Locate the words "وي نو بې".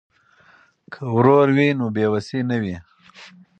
1.57-2.05